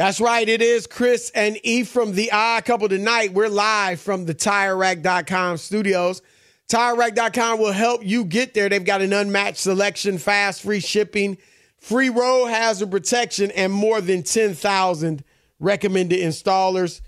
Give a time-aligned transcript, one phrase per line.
[0.00, 0.48] That's right.
[0.48, 3.34] It is Chris and E from the Odd Couple tonight.
[3.34, 6.22] We're live from the TireRack.com studios.
[6.68, 8.70] TireRack.com will help you get there.
[8.70, 11.36] They've got an unmatched selection, fast, free shipping,
[11.76, 15.22] free road hazard protection, and more than 10,000
[15.58, 17.02] recommended installers.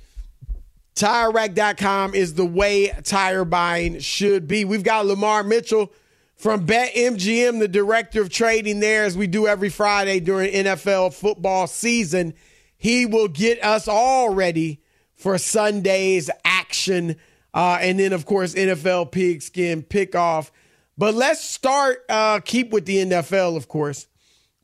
[0.94, 4.66] TireRack.com is the way tire buying should be.
[4.66, 5.94] We've got Lamarr Mitchell
[6.36, 11.66] from BetMGM, the director of trading there, as we do every Friday during NFL football
[11.66, 12.34] season.
[12.82, 14.82] He will get us all ready
[15.14, 17.14] for Sunday's action.
[17.54, 20.50] Uh, and then, of course, NFL pigskin pickoff.
[20.98, 24.08] But let's start, uh, keep with the NFL, of course,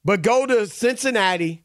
[0.04, 1.62] but go to Cincinnati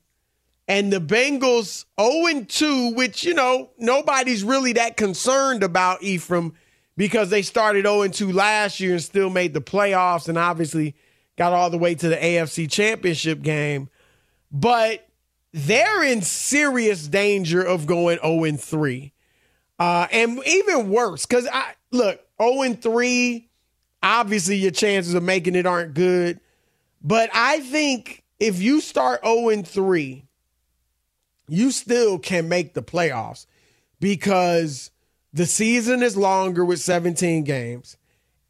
[0.68, 6.53] and the Bengals 0 2, which, you know, nobody's really that concerned about Ephraim
[6.96, 10.96] because they started 0 2 last year and still made the playoffs and obviously
[11.35, 13.90] got all the way to the AFC championship game.
[14.52, 15.09] But
[15.53, 19.14] they're in serious danger of going 0 and 3.
[19.80, 23.50] Uh, and even worse, because I look, 0 and 3,
[24.02, 26.40] obviously your chances of making it aren't good.
[27.02, 30.25] But I think if you start 0 and 3,
[31.47, 33.46] you still can make the playoffs
[34.00, 34.91] because
[35.34, 37.97] the season is longer with 17 games.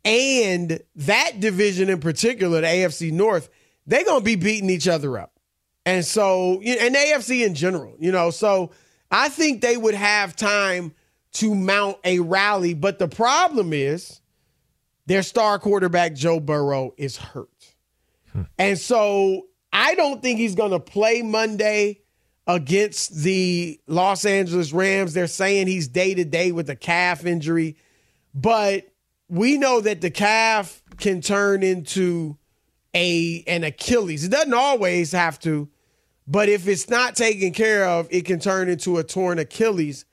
[0.05, 3.49] And that division in particular, the AFC North,
[3.87, 5.32] they're going to be beating each other up.
[5.85, 8.71] And so, and AFC in general, you know, so
[9.11, 10.93] I think they would have time
[11.33, 12.73] to mount a rally.
[12.73, 14.21] But the problem is
[15.05, 17.75] their star quarterback, Joe Burrow, is hurt.
[18.31, 18.43] Hmm.
[18.57, 22.01] And so I don't think he's going to play Monday
[22.47, 25.13] against the Los Angeles Rams.
[25.13, 27.77] They're saying he's day to day with a calf injury.
[28.33, 28.87] But
[29.29, 32.37] we know that the calf can turn into
[32.93, 34.23] a an Achilles.
[34.23, 35.69] It doesn't always have to,
[36.27, 40.05] but if it's not taken care of, it can turn into a torn Achilles.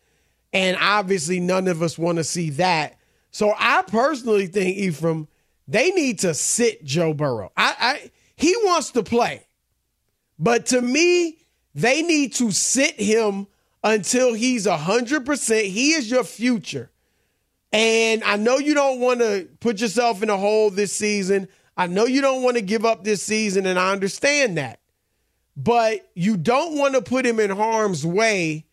[0.52, 2.98] And obviously, none of us want to see that.
[3.30, 5.28] So I personally think, Ephraim,
[5.68, 7.52] they need to sit Joe Burrow.
[7.56, 9.46] I, I he wants to play.
[10.38, 11.38] But to me,
[11.74, 13.46] they need to sit him
[13.84, 15.64] until he's 100%.
[15.64, 16.90] He is your future.
[17.72, 21.48] And I know you don't want to put yourself in a hole this season.
[21.76, 24.79] I know you don't want to give up this season, and I understand that
[25.62, 28.64] but you don't want to put him in harm's way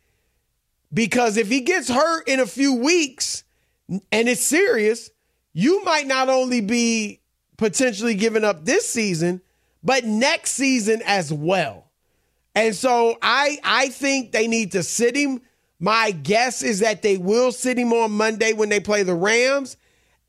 [0.94, 3.44] because if he gets hurt in a few weeks
[3.90, 5.10] and it's serious,
[5.52, 7.20] you might not only be
[7.58, 9.42] potentially giving up this season,
[9.84, 11.90] but next season as well.
[12.56, 15.42] And so I I think they need to sit him.
[15.80, 19.78] My guess is that they will sit him on Monday when they play the Rams.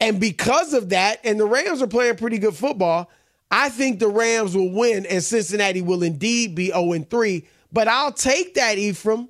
[0.00, 3.10] And because of that, and the Rams are playing pretty good football,
[3.50, 7.44] I think the Rams will win and Cincinnati will indeed be 0 3.
[7.72, 9.28] But I'll take that, Ephraim,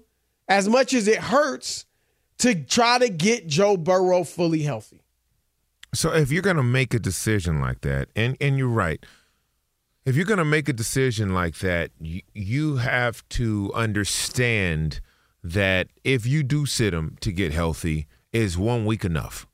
[0.48, 1.86] as much as it hurts
[2.38, 5.02] to try to get Joe Burrow fully healthy.
[5.94, 9.04] So if you're going to make a decision like that, and, and you're right,
[10.04, 15.00] if you're going to make a decision like that, you, you have to understand
[15.42, 19.46] that if you do sit him to get healthy, is one week enough?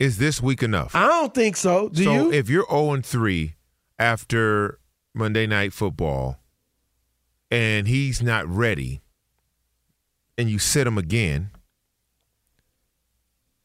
[0.00, 0.96] Is this week enough?
[0.96, 1.90] I don't think so.
[1.90, 2.32] Do so you?
[2.32, 3.54] if you're 0 and 3
[3.98, 4.80] after
[5.12, 6.40] Monday Night Football
[7.50, 9.02] and he's not ready
[10.38, 11.50] and you sit him again,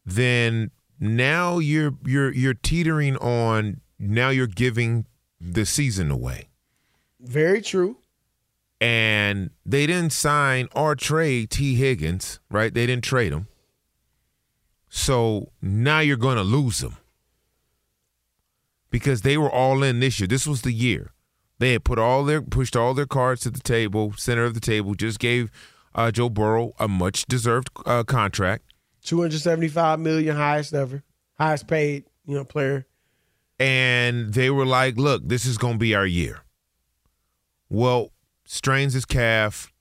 [0.05, 5.05] then now you're you're you're teetering on now you're giving
[5.39, 6.49] the season away.
[7.21, 7.97] Very true.
[8.81, 12.73] And they didn't sign or trade Tee Higgins, right?
[12.73, 13.47] They didn't trade him.
[14.97, 16.95] So now you're going to lose them
[18.89, 20.27] because they were all in this year.
[20.27, 21.11] This was the year
[21.59, 24.61] they had put all their pushed all their cards to the table, center of the
[24.61, 24.95] table.
[24.95, 25.51] Just gave
[25.93, 28.63] uh, Joe Burrow a much deserved uh, contract,
[29.03, 31.03] two hundred seventy five million, highest ever,
[31.37, 32.87] highest paid, you know, player.
[33.59, 36.39] And they were like, "Look, this is going to be our year."
[37.69, 38.11] Well,
[38.45, 39.73] strains his calf.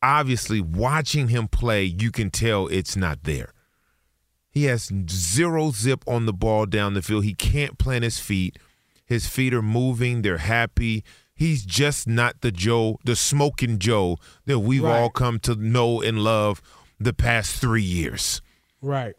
[0.00, 3.52] Obviously, watching him play, you can tell it's not there.
[4.56, 7.24] He has zero zip on the ball down the field.
[7.24, 8.58] He can't plant his feet.
[9.04, 10.22] His feet are moving.
[10.22, 11.04] They're happy.
[11.34, 14.16] He's just not the Joe, the smoking Joe
[14.46, 14.98] that we've right.
[14.98, 16.62] all come to know and love
[16.98, 18.40] the past three years.
[18.80, 19.14] Right.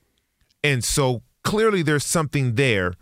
[0.63, 2.95] And so clearly there's something there.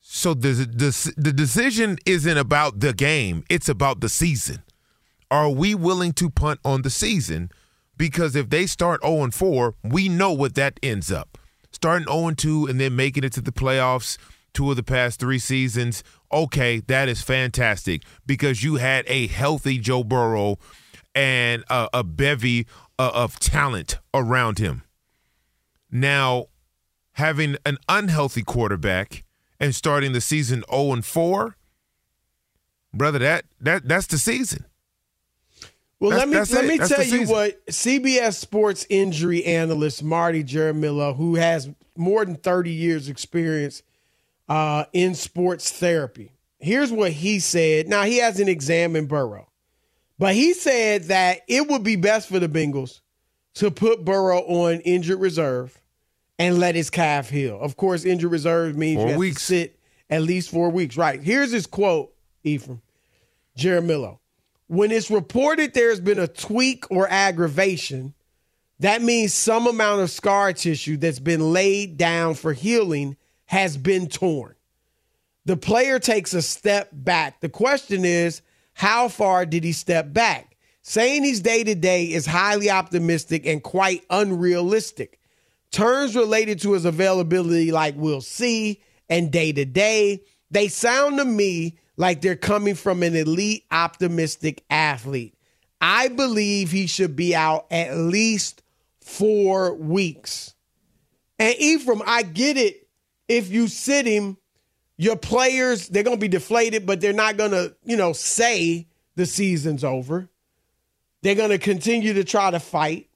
[0.00, 4.62] So the, the, the decision isn't about the game, it's about the season.
[5.32, 7.50] Are we willing to punt on the season?
[7.96, 11.38] Because if they start 0 4, we know what that ends up.
[11.72, 14.18] Starting 0 2 and then making it to the playoffs
[14.54, 16.02] two of the past three seasons,
[16.32, 20.58] okay, that is fantastic because you had a healthy Joe Burrow
[21.14, 22.66] and a, a bevy
[22.98, 24.82] uh, of talent around him.
[25.90, 26.46] Now,
[27.12, 29.24] having an unhealthy quarterback
[29.60, 31.56] and starting the season 0 4,
[32.94, 34.64] brother, that that that's the season.
[36.08, 36.68] Well, That's- let me let it.
[36.68, 42.36] me That's tell you what CBS Sports injury analyst Marty Jaramillo, who has more than
[42.36, 43.82] 30 years experience
[44.48, 46.32] uh, in sports therapy.
[46.58, 47.88] Here's what he said.
[47.88, 49.48] Now he hasn't examined Burrow,
[50.18, 53.00] but he said that it would be best for the Bengals
[53.54, 55.78] to put Burrow on injured reserve
[56.38, 57.58] and let his calf heal.
[57.60, 59.40] Of course, injured reserve means Four you have weeks.
[59.42, 59.78] to sit
[60.10, 60.96] at least four weeks.
[60.96, 61.22] Right.
[61.22, 62.12] Here's his quote,
[62.42, 62.82] Ephraim.
[63.58, 64.18] Jaramillo.
[64.66, 68.14] When it's reported there's been a tweak or aggravation,
[68.80, 73.16] that means some amount of scar tissue that's been laid down for healing
[73.46, 74.54] has been torn.
[75.44, 77.40] The player takes a step back.
[77.40, 78.40] The question is,
[78.72, 80.56] how far did he step back?
[80.82, 85.18] Saying he's day to day is highly optimistic and quite unrealistic.
[85.70, 91.24] Terms related to his availability, like we'll see and day to day, they sound to
[91.24, 95.34] me like they're coming from an elite, optimistic athlete.
[95.80, 98.62] I believe he should be out at least
[99.00, 100.54] four weeks.
[101.38, 102.88] And Ephraim, I get it.
[103.28, 104.36] If you sit him,
[104.96, 108.86] your players, they're going to be deflated, but they're not going to, you know, say
[109.16, 110.28] the season's over.
[111.22, 113.08] They're going to continue to try to fight.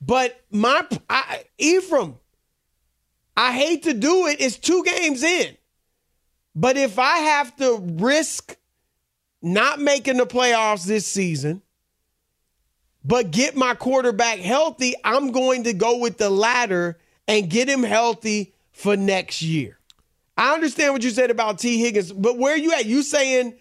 [0.00, 2.16] But my, I, Ephraim,
[3.36, 4.40] I hate to do it.
[4.40, 5.56] It's two games in.
[6.58, 8.56] But if I have to risk
[9.40, 11.62] not making the playoffs this season,
[13.04, 16.98] but get my quarterback healthy, I'm going to go with the latter
[17.28, 19.78] and get him healthy for next year.
[20.36, 22.86] I understand what you said about Tee Higgins, but where are you at?
[22.86, 23.56] You saying,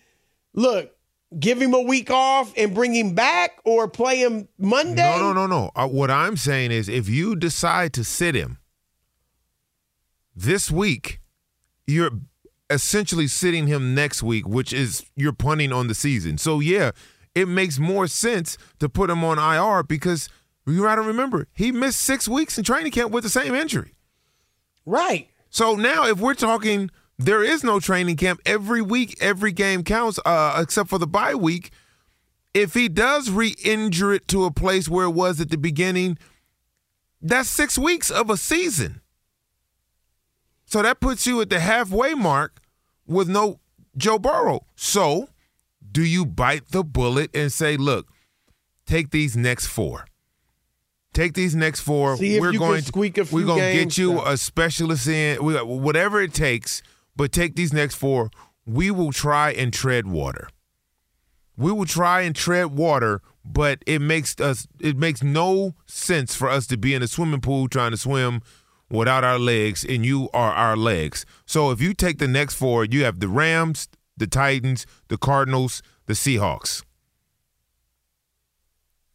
[0.56, 0.90] look,
[1.38, 5.04] give him a week off and bring him back or play him Monday?
[5.04, 5.72] No, no, no, no.
[5.76, 8.58] Uh, what I'm saying is if you decide to sit him
[10.36, 11.22] this week,
[11.86, 12.10] you're
[12.70, 16.38] essentially sitting him next week, which is you're punting on the season.
[16.38, 16.92] So, yeah,
[17.36, 20.30] it makes more sense to put him on IR because
[20.66, 23.96] you got to remember, he missed six weeks in training camp with the same injury.
[24.86, 25.30] Right.
[25.50, 29.18] So now, if we're talking, there is no training camp every week.
[29.22, 31.72] Every game counts, uh, except for the bye week.
[32.54, 36.18] If he does re-injure it to a place where it was at the beginning,
[37.22, 39.02] that's six weeks of a season.
[40.68, 42.60] So that puts you at the halfway mark
[43.08, 43.60] with no
[43.96, 44.68] Joe Burrow.
[44.76, 45.30] So
[45.90, 48.08] Do you bite the bullet and say, look,
[48.86, 50.06] take these next four?
[51.14, 52.18] Take these next four.
[52.20, 56.22] We're going squeak a to, we're going to get you a specialist in, we- whatever
[56.22, 56.84] it takes.
[57.16, 58.30] But take these next four.
[58.68, 60.50] We will try and tread water.
[61.58, 66.50] We will try and tread water, but it makes us it makes no sense for
[66.50, 68.42] us to be in a swimming pool trying to swim
[68.90, 71.26] without our legs, and you are our legs.
[71.46, 75.82] So if you take the next four, you have the Rams, the Titans, the Cardinals,
[76.06, 76.84] the Seahawks.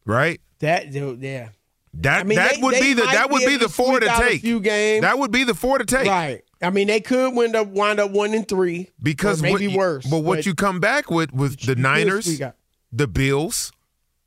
[0.04, 0.40] Right?
[0.58, 1.48] That yeah.
[1.94, 4.00] That I mean, that they- would they be the that would be be the four
[4.00, 4.40] to squeak out a take.
[4.40, 5.02] few games.
[5.02, 6.08] That would be the four to take.
[6.08, 6.42] Right.
[6.62, 10.06] I mean, they could wind up wind up one and three Because maybe what, worse.
[10.06, 12.40] But what you come back with with the Niners,
[12.92, 13.72] the Bills,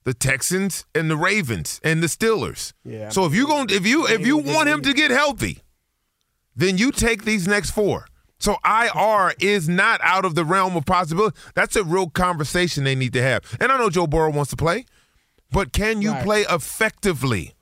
[0.06, 2.72] the Texans, and the Ravens and the Steelers.
[2.86, 5.60] Yeah, So if you going if you if you want him to get healthy,
[6.56, 8.08] then you take these next four.
[8.38, 11.36] So IR is not out of the realm of possibility.
[11.56, 13.58] That's a real conversation they need to have.
[13.60, 14.86] And I know Joe Burrow wants to play,
[15.52, 16.24] but can you Right.
[16.24, 17.56] play effectively?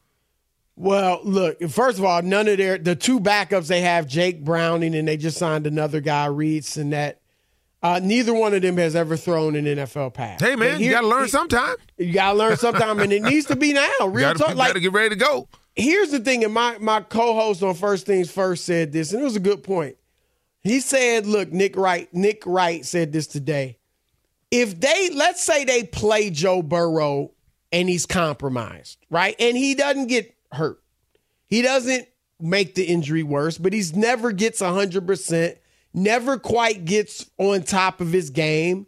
[0.75, 4.95] Well, look, first of all, none of their the two backups they have, Jake Browning,
[4.95, 7.19] and they just signed another guy, Reed and that.
[7.83, 10.39] Uh, neither one of them has ever thrown an NFL pass.
[10.39, 11.75] Hey man, But you got to learn sometime.
[11.97, 13.89] You gotta learn sometime, and it needs to be now.
[14.07, 14.39] Real talk.
[14.39, 15.49] You Real gotta get ready to go.
[15.75, 19.25] here's the thing, and my my co-host on First Things First said this, and it
[19.25, 19.97] was a good point.
[20.61, 22.07] He said, "Look, Nick Wright.
[22.13, 23.79] Nick Wright said this today.
[24.49, 27.31] If they let's say they play Joe Burrow
[27.73, 30.81] and he's compromised, right, and he doesn't get hurt,
[31.47, 32.07] he doesn't
[32.39, 35.57] make the injury worse, but he's never gets hundred percent,
[35.93, 38.87] never quite gets on top of his game,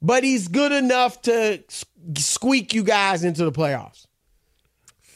[0.00, 1.62] but he's good enough to
[2.16, 4.06] squeak you guys into the playoffs."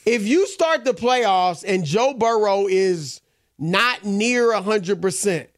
[0.04, 3.20] if you start the playoffs and Joe Burrow is
[3.58, 5.48] not near 100%,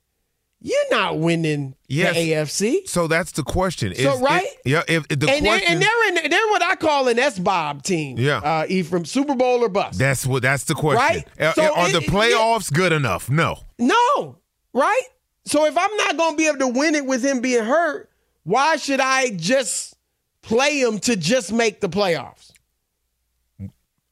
[0.63, 2.15] you're not winning Yes.
[2.17, 2.89] the AFC.
[2.89, 3.95] So that's the question.
[3.95, 4.45] So, Is- right?
[4.45, 4.83] it- yeah.
[4.89, 7.39] If, if the And they're, question, and they're in they're what I call an S
[7.39, 8.17] Bob team.
[8.19, 8.39] Yeah.
[8.39, 9.99] Uh Ephraim, Super Bowl or bust.
[9.99, 10.43] That's what.
[10.43, 10.97] That's the question.
[10.99, 11.29] Right?
[11.39, 13.29] Are, So are it- the it- playoffs good enough?
[13.29, 13.59] No.
[13.79, 14.39] no,
[14.73, 15.03] right?
[15.49, 18.11] So if I'm not going to be able to win it with him being hurt,
[18.45, 19.97] why should I just
[20.43, 22.53] play him to just make the playoffs?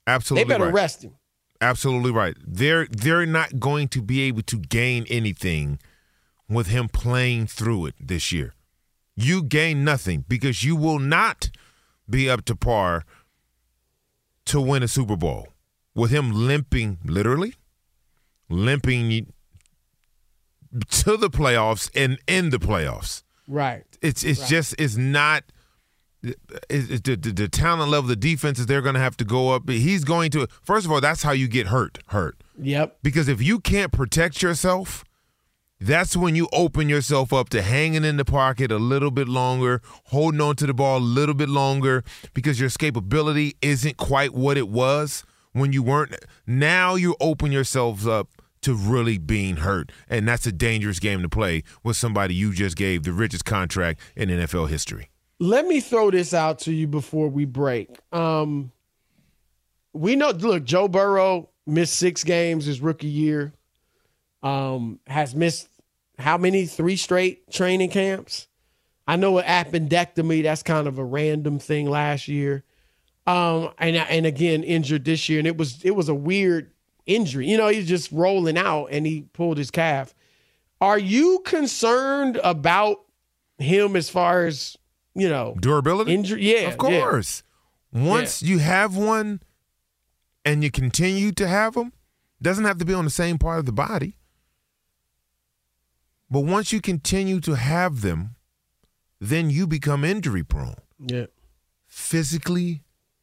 [0.07, 0.45] Absolutely.
[0.45, 0.75] They better right.
[0.75, 1.15] rest him.
[1.61, 2.35] Absolutely right.
[2.47, 5.79] They're they're not going to be able to gain anything
[6.49, 8.55] with him playing through it this year.
[9.15, 11.51] You gain nothing because you will not
[12.09, 13.05] be up to par
[14.47, 15.49] to win a Super Bowl
[15.95, 17.57] with him limping literally
[18.49, 19.33] limping
[20.91, 23.23] to the playoffs and in the playoffs.
[23.49, 23.85] Right.
[24.03, 25.45] It's it's just it's not
[26.23, 26.37] it,
[26.69, 29.69] it, the, the, the talent level, the defenses they're going to have to go up.
[29.69, 31.99] He's going to first of all, that's how you get hurt.
[32.09, 32.99] Hurt Yep.
[33.03, 35.05] because if you can't protect yourself,
[35.79, 39.83] that's when you open yourself up to hanging in the pocket a little bit longer,
[40.07, 42.03] holding on to the ball a little bit longer
[42.33, 46.15] because your escapability isn't quite what it was when you weren't.
[46.47, 48.29] Now you open yourselves up
[48.67, 52.77] to really being hurt, and that's a dangerous game to play with somebody you just
[52.77, 55.09] gave the richest contract in NFL history.
[55.39, 57.97] let me throw this out to you before we break.
[58.13, 58.73] Um,
[59.93, 63.53] we know, look, Joe Burrow missed six games his rookie year.
[64.43, 65.69] Um, has missed
[66.19, 66.67] how many?
[66.67, 68.49] Three straight training camps.
[69.07, 70.43] I know an appendectomy.
[70.43, 72.65] That's kind of a random thing last year.
[73.29, 76.73] Um, and and again injured this year, and it was it was a weird
[77.07, 77.49] injury.
[77.49, 80.15] You know, he's just rolling out, and he pulled his calf.
[80.81, 82.99] Are you concerned about
[83.59, 84.77] him as far as
[85.15, 86.13] you know Durability?
[86.13, 86.43] injury?
[86.53, 87.43] Yeah, Of course.
[87.93, 89.41] Once you have one
[90.45, 91.93] and you continue to have them,
[92.43, 94.17] doesn't have to be on the same part of the body.
[96.31, 98.35] But once you continue to have them,
[99.21, 101.27] then you become injury prone Yeah, yeah.
[101.87, 102.83] physically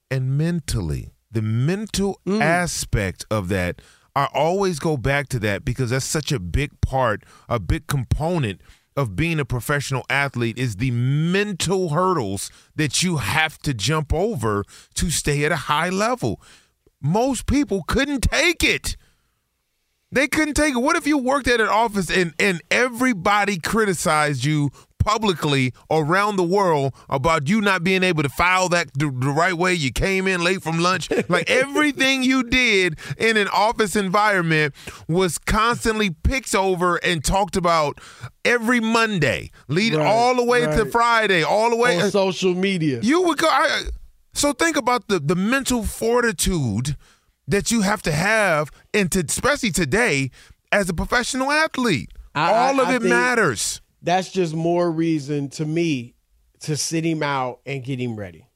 [0.09, 1.12] and mentally.
[1.33, 2.41] The mental Mm.
[2.41, 3.81] aspect of that,
[4.15, 8.61] I always go back to that because that's such a big part, a big component
[8.95, 14.63] of being a professional athlete is the mental hurdles that you have to jump over
[14.93, 16.39] to stay at a high level.
[17.01, 18.95] Most people couldn't take it.
[20.11, 20.79] They couldn't take it.
[20.79, 24.69] What if you worked at an office and, and everybody criticized you
[25.03, 29.53] publicly around the world about you not being able to file that the, the right
[29.53, 29.74] way?
[29.74, 31.10] You came in late from lunch.
[31.29, 34.74] Like everything you did in an office environment
[35.07, 38.00] was constantly picked over and talked about
[38.45, 40.86] every Monday, lead Right, all the way to.
[40.86, 42.00] Friday, all the way.
[42.01, 43.00] on social media.
[43.01, 43.48] You would go.
[43.50, 43.83] I,
[44.33, 46.95] so think about the the mental fortitude
[47.48, 50.31] that you have to have, and to, especially today
[50.72, 53.81] as a professional athlete, I- I- all of I it think- matters.
[54.03, 56.15] That's just more reason to me
[56.62, 58.48] to sit him out and get him ready.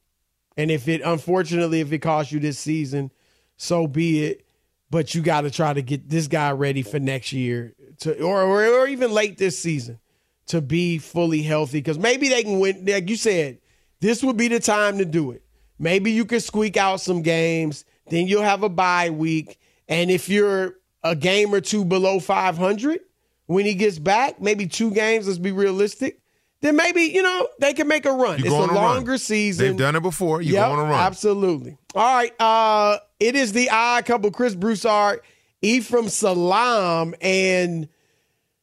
[0.58, 3.12] And if it, unfortunately, if it costs you this season,
[3.56, 4.44] so be it.
[4.89, 8.42] But you got to try to get this guy ready for next year, to or,
[8.44, 10.00] or or even late this season,
[10.48, 11.80] to be fully healthy.
[11.80, 12.86] Because maybe they can win.
[12.86, 13.60] Like you said,
[14.00, 15.44] this would be the time to do it.
[15.77, 17.84] Maybe you can squeak out some games.
[18.10, 19.60] Then you'll have a bye week.
[19.89, 23.00] And if you're a game or two below 500
[23.48, 26.20] when he gets back, maybe two games, let's be realistic,
[26.62, 28.39] then maybe, you know, they can make a run.
[28.39, 28.84] You it's a on a run.
[28.84, 29.66] longer season.
[29.66, 30.42] They've done it before.
[30.42, 31.00] You Yep, go on a run.
[31.00, 31.77] Absolutely.
[31.96, 32.34] All right.
[32.39, 35.22] Uh, it is the odd couple, Chris Broussard,
[35.62, 37.88] Ephraim Salaam, and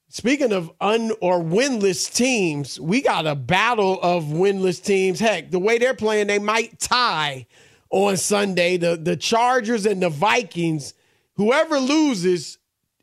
[0.08, 5.18] speaking of un or winless teams, we got a battle of winless teams.
[5.18, 7.46] Heck, the way they're playing, they might tie
[7.90, 8.76] on Sunday.
[8.76, 10.94] The the Chargers and the Vikings.
[11.36, 12.58] Whoever loses,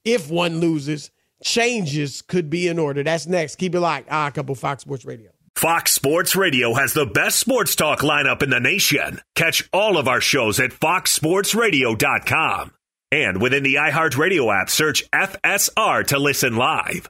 [0.06, 1.12] if one loses,
[1.44, 3.04] changes could be in order.
[3.04, 3.56] That's next.
[3.56, 4.12] Keep it locked.
[4.12, 5.32] Odd couple, Fox Sports Radio.
[5.56, 9.22] Fox Sports Radio has the best sports talk lineup in the nation.
[9.36, 12.72] Catch all of our shows at foxsportsradio.com.
[13.12, 17.10] And within the iHeartRadio app, search FSR to listen live.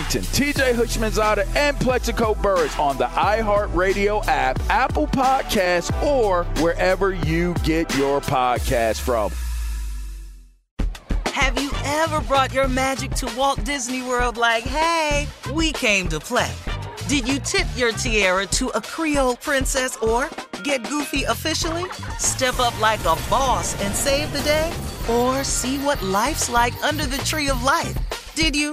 [0.00, 7.94] TJ Houshmandzadeh, and Plaxico Burress on the iHeartRadio app, Apple Podcasts, or wherever you get
[7.96, 9.30] your podcast from.
[11.26, 16.20] Have you ever brought your magic to Walt Disney World like, hey, we came to
[16.20, 16.52] play?
[17.08, 20.30] Did you tip your tiara to a Creole princess or
[20.62, 21.84] get goofy officially?
[22.18, 24.72] Step up like a boss and save the day?
[25.10, 27.96] Or see what life's like under the tree of life?
[28.34, 28.72] Did you?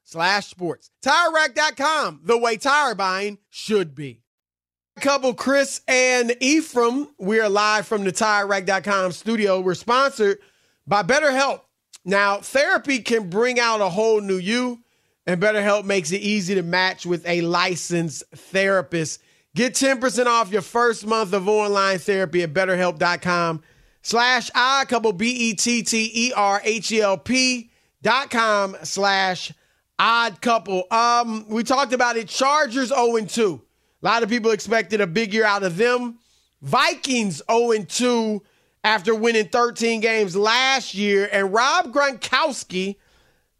[0.11, 0.91] slash sports.
[1.03, 4.21] TireRack.com, the way tire buying should be.
[4.99, 7.07] Couple Chris and Ephraim.
[7.17, 9.59] We are live from the TireRack.com studio.
[9.59, 10.39] We're sponsored
[10.85, 11.61] by BetterHelp.
[12.03, 14.79] Now, therapy can bring out a whole new you,
[15.25, 19.21] and BetterHelp makes it easy to match with a licensed therapist.
[19.55, 23.61] Get 10% off your first month of online therapy at betterhelp.com
[24.01, 27.71] slash I couple B E T T E R H E L P
[28.01, 29.51] dot com slash
[30.01, 30.83] odd couple.
[30.89, 32.27] Um, we talked about it.
[32.27, 33.61] Chargers 0 2.
[34.01, 36.17] A lot of people expected a big year out of them.
[36.61, 38.41] Vikings 0 2
[38.83, 41.29] after winning 13 games last year.
[41.31, 42.95] And Rob Gronkowski,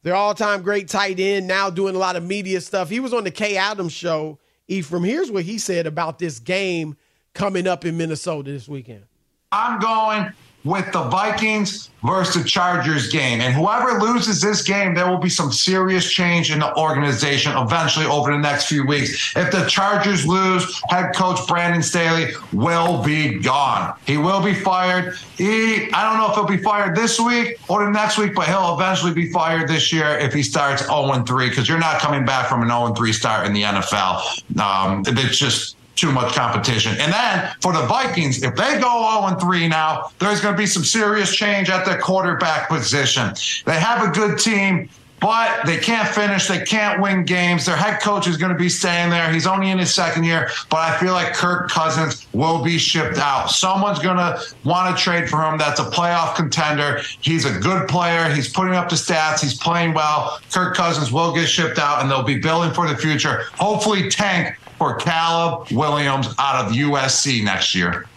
[0.01, 2.89] their all time great tight end, now doing a lot of media stuff.
[2.89, 4.39] He was on the Kay Adams show.
[4.67, 6.97] Ephraim, here's what he said about this game
[7.33, 9.03] coming up in Minnesota this weekend.
[9.51, 10.31] I'm going
[10.63, 13.41] with the Vikings versus the Chargers game.
[13.41, 18.05] And whoever loses this game, there will be some serious change in the organization eventually
[18.05, 19.35] over the next few weeks.
[19.35, 23.95] If the Chargers lose, head coach Brandon Staley will be gone.
[24.05, 25.15] He will be fired.
[25.37, 28.47] He I don't know if he'll be fired this week or the next week, but
[28.47, 32.47] he'll eventually be fired this year if he starts 0-3 because you're not coming back
[32.47, 34.59] from an 0-3 start in the NFL.
[34.59, 36.99] Um, it's just too much competition.
[36.99, 40.65] And then for the Vikings, if they go 0 3 now, there's going to be
[40.65, 43.33] some serious change at the quarterback position.
[43.65, 44.89] They have a good team.
[45.19, 46.47] But they can't finish.
[46.47, 47.67] They can't win games.
[47.67, 49.31] Their head coach is going to be staying there.
[49.31, 53.19] He's only in his second year, but I feel like Kirk Cousins will be shipped
[53.19, 53.51] out.
[53.51, 55.59] Someone's going to want to trade for him.
[55.59, 57.03] That's a playoff contender.
[57.19, 58.33] He's a good player.
[58.33, 59.41] He's putting up the stats.
[59.41, 60.39] He's playing well.
[60.51, 63.43] Kirk Cousins will get shipped out, and they'll be building for the future.
[63.59, 68.07] Hopefully, tank for Caleb Williams out of USC next year.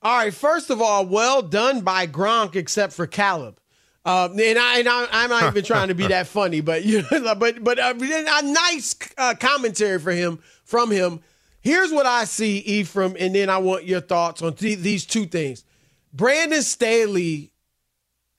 [0.00, 3.60] All right, first of all, well done by Gronk, except for Caleb.
[4.02, 7.04] Uh, and I and I, am not even trying to be that funny, but you
[7.12, 11.20] know, but but uh, a nice uh, commentary for him from him.
[11.60, 15.26] Here's what I see, Ephraim, and then I want your thoughts on th- these two
[15.26, 15.64] things.
[16.14, 17.52] Brandon Staley.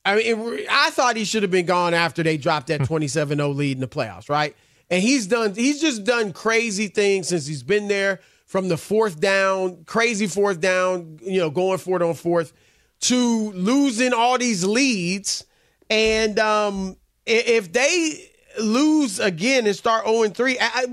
[0.03, 3.55] I mean, it, I thought he should have been gone after they dropped that 27-0
[3.55, 4.55] lead in the playoffs, right?
[4.89, 9.19] And he's done he's just done crazy things since he's been there from the fourth
[9.19, 12.53] down, crazy fourth down, you know, going for it on fourth
[13.01, 15.45] to losing all these leads.
[15.89, 20.85] And um, if they lose again and start 0 3, I,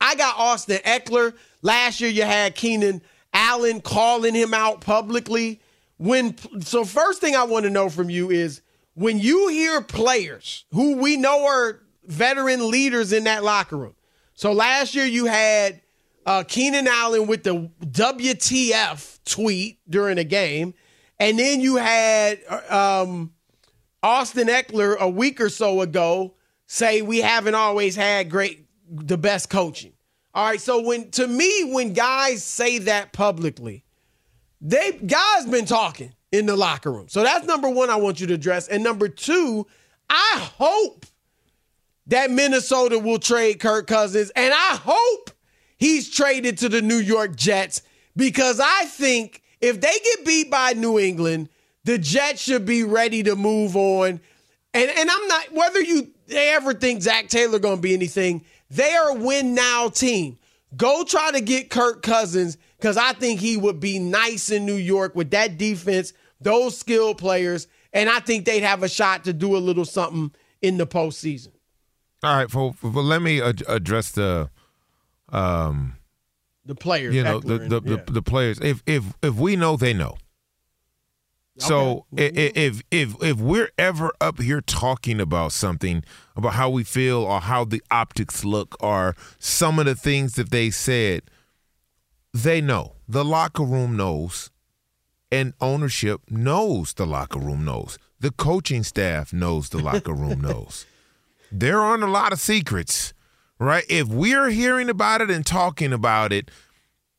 [0.00, 1.34] I got Austin Ekeler.
[1.62, 3.02] Last year you had Keenan
[3.32, 5.60] Allen calling him out publicly.
[5.98, 8.62] When so first thing I want to know from you is
[8.94, 13.94] when you hear players who we know are veteran leaders in that locker room.
[14.34, 15.80] So last year you had
[16.26, 20.74] uh, Keenan Allen with the WTF tweet during a game,
[21.18, 23.32] and then you had um,
[24.02, 26.34] Austin Ekeler a week or so ago
[26.66, 29.92] say we haven't always had great the best coaching.
[30.34, 33.84] All right, so when to me when guys say that publicly,
[34.60, 37.08] they guys been talking in the locker room.
[37.08, 38.66] So that's number 1 I want you to address.
[38.66, 39.66] And number 2,
[40.10, 41.06] I hope
[42.06, 44.30] that Minnesota will trade Kirk Cousins.
[44.36, 45.30] And I hope
[45.76, 47.82] he's traded to the New York Jets
[48.16, 51.48] because I think if they get beat by New England,
[51.84, 54.20] the Jets should be ready to move on.
[54.72, 59.10] And and I'm not whether you ever think Zach Taylor gonna be anything, they are
[59.10, 60.38] a win now team.
[60.76, 64.74] Go try to get Kirk Cousins because I think he would be nice in New
[64.74, 69.32] York with that defense, those skilled players, and I think they'd have a shot to
[69.32, 71.53] do a little something in the postseason.
[72.24, 74.48] All right, well, well let me ad- address the
[75.28, 75.96] um
[76.64, 77.14] the players.
[77.14, 77.96] You know, the the, yeah.
[78.06, 78.58] the, the players.
[78.60, 80.16] If if if we know, they know.
[81.56, 81.68] Okay.
[81.68, 86.02] So if if if we're ever up here talking about something
[86.34, 90.50] about how we feel or how the optics look or some of the things that
[90.50, 91.22] they said,
[92.32, 92.94] they know.
[93.06, 94.50] The locker room knows,
[95.30, 96.94] and ownership knows.
[96.94, 97.98] The locker room knows.
[98.18, 99.68] The coaching staff knows.
[99.68, 100.86] The locker room knows
[101.60, 103.14] there aren't a lot of secrets,
[103.58, 103.84] right?
[103.88, 106.50] If we're hearing about it and talking about it,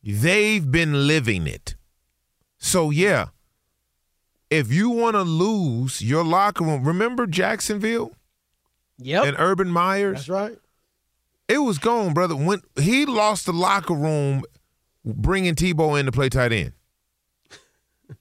[0.02, 1.74] they've been living it.
[2.58, 3.28] So, yeah,
[4.50, 8.12] if you want to lose your locker room, remember Jacksonville?
[8.98, 9.24] Yep.
[9.24, 10.26] And Urban Meyers?
[10.26, 10.58] That's right.
[11.48, 12.34] It was gone, brother.
[12.34, 14.42] When he lost the locker room
[15.04, 16.72] bringing Tebow in to play tight end.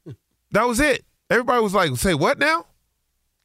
[0.52, 1.04] that was it.
[1.30, 2.66] Everybody was like, say what now?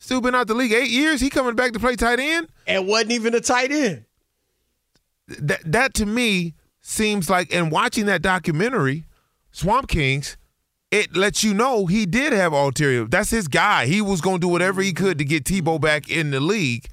[0.00, 1.20] Still been out the league eight years.
[1.20, 4.06] He coming back to play tight end, and wasn't even a tight end.
[5.28, 9.04] That that to me seems like, and watching that documentary,
[9.52, 10.38] Swamp Kings,
[10.90, 13.04] it lets you know he did have ulterior.
[13.04, 13.86] That's his guy.
[13.86, 16.86] He was going to do whatever he could to get Tebow back in the league.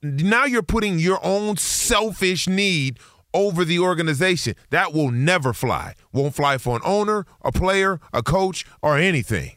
[0.00, 2.98] Now you're putting your own selfish need
[3.34, 4.54] over the organization.
[4.70, 5.94] That will never fly.
[6.12, 9.55] Won't fly for an owner, a player, a coach, or anything.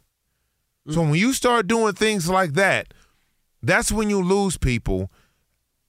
[0.91, 2.93] So when you start doing things like that,
[3.61, 5.11] that's when you lose people.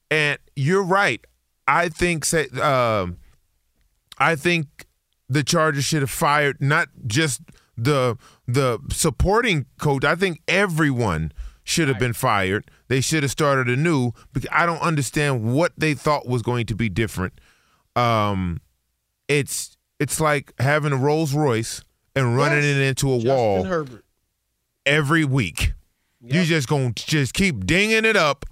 [0.09, 1.25] And you're right.
[1.67, 3.17] I think say, um,
[4.17, 4.85] I think
[5.29, 7.41] the Chargers should have fired not just
[7.77, 10.03] the the supporting coach.
[10.03, 11.31] I think everyone
[11.63, 12.69] should have been fired.
[12.89, 16.75] They should have started anew because I don't understand what they thought was going to
[16.75, 17.39] be different.
[17.95, 18.59] Um,
[19.29, 21.83] it's it's like having a Rolls Royce
[22.15, 22.75] and running yes.
[22.75, 23.63] it into a Justin wall.
[23.63, 24.05] Herbert
[24.85, 25.73] every week.
[26.23, 28.45] You just gonna just keep dinging it up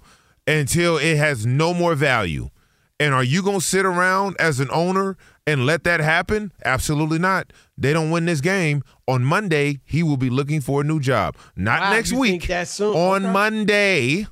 [0.46, 2.50] until it has no more value.
[2.98, 5.16] And are you gonna sit around as an owner
[5.46, 6.52] and let that happen?
[6.64, 7.52] Absolutely not.
[7.78, 9.80] They don't win this game on Monday.
[9.84, 11.36] He will be looking for a new job.
[11.56, 12.42] Not Wow, next week.
[12.42, 12.94] think that soon?
[12.96, 13.32] On Okay.
[13.32, 14.26] Monday,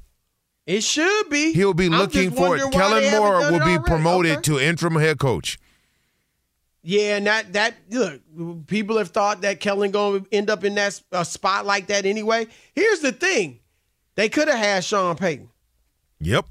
[0.66, 1.52] It should be.
[1.52, 2.72] he'll be I'm looking for it.
[2.72, 3.84] Kellen Moore will be already.
[3.84, 4.42] promoted Okay.
[4.42, 5.58] to interim head coach.
[6.82, 10.76] Yeah, and that that look, people have thought that Kellen going to end up in
[10.76, 12.46] that uh, spot like that anyway.
[12.74, 13.60] Here's the thing:
[14.14, 15.48] they could have had Sean Payton.
[16.20, 16.46] Yep.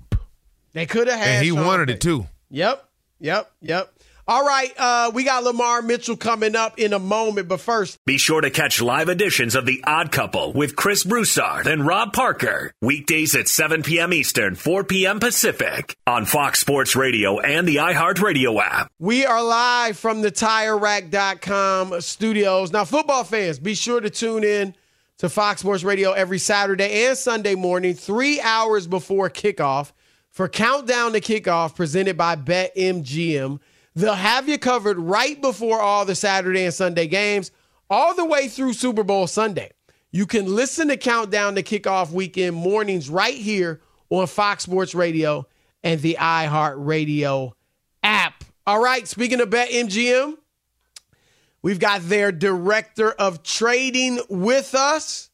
[0.73, 1.27] They could have had.
[1.27, 1.95] And he Sean wanted Payton.
[1.95, 2.27] it too.
[2.49, 3.93] Yep, yep, yep.
[4.29, 8.17] All right, uh, we got Lamarr Mitchell coming up in a moment, but first, Be
[8.17, 12.73] sure to catch live editions of The Odd Couple with Chris Broussard and Rob Parker.
[12.81, 14.11] Weekdays at 7 p.m.
[14.11, 15.21] Eastern, 4 p.m.
[15.21, 18.91] Pacific on Fox Sports Radio and the iHeartRadio app.
[18.99, 22.73] We are live from the TireRack.com studios.
[22.73, 24.75] Now, football fans, be sure to tune in
[25.19, 29.93] to Fox Sports Radio every Saturday and Sunday morning, three hours before kickoff,
[30.31, 33.59] for Countdown to Kickoff presented by BetMGM.
[33.97, 37.49] They'll have you covered right before all the Saturday and Sunday games,
[37.89, 39.71] all the way through Super Bowl Sunday.
[40.11, 43.81] You can listen to Countdown to Kickoff weekend mornings right here
[44.11, 45.47] on Fox Sports Radio
[45.83, 47.53] and the iHeartRadio
[48.03, 48.43] app.
[48.67, 50.35] All right, speaking of BetMGM,
[51.63, 55.31] we've got their director of trading with us.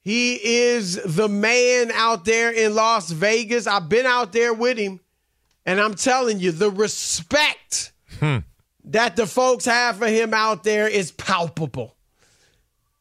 [0.00, 3.68] He is the man out there in Las Vegas.
[3.68, 4.98] I've been out there with him,
[5.66, 7.92] and I'm telling you, the respect
[8.84, 11.96] that the folks have for him out there is palpable.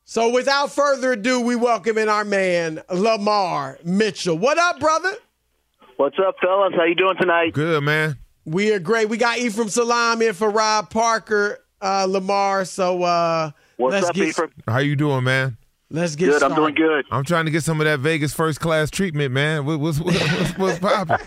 [0.06, 4.38] So, without further ado, we welcome in our man, Lamarr Mitchell.
[4.38, 5.14] What up, brother?
[5.98, 6.74] What's up, fellas?
[6.76, 7.54] How you doing tonight?
[7.54, 8.18] Good, man.
[8.46, 9.10] We are great.
[9.10, 12.68] We got Ephraim Salaam in for Rob Parker, uh, Lamarr.
[12.68, 14.52] So uh, What's let's up, get Ephraim?
[14.68, 15.58] How you doing, man?
[15.96, 16.38] Let's get Good.
[16.40, 16.56] started.
[16.56, 17.06] I'm doing good.
[17.12, 19.64] I'm trying to get some of that Vegas first class treatment, man.
[19.66, 21.18] What- What's what's, what's, what's popping?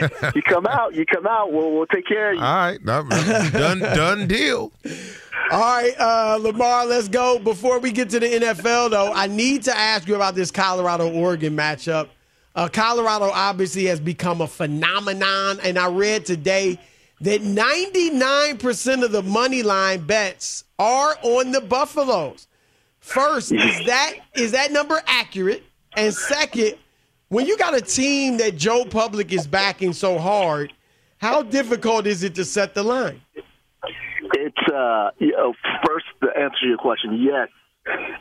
[0.34, 0.94] You come out.
[0.94, 1.52] You come out.
[1.52, 2.42] We'll we'll take care of you.
[2.42, 4.72] All right, I'm- I'm done done deal.
[5.52, 7.38] All right, uh, Lamarr, let's go.
[7.38, 11.10] Before we get to the NFL, though, I need to ask you about this Colorado
[11.12, 12.08] Oregon matchup.
[12.54, 16.78] Uh, Colorado obviously has become a phenomenon, and I read today
[17.20, 22.46] that 99% of the money line bets are on the Buffaloes.
[23.02, 25.62] First, is that is that number accurate?
[25.94, 26.76] And second,
[27.28, 30.72] when you got a team that Joe Public is backing so hard,
[31.18, 33.20] how difficult is it to set the line?
[34.34, 35.52] It's uh, you know,
[35.86, 37.48] first to answer your question, yes.